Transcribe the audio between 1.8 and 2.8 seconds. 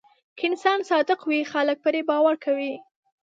پرې باور کوي.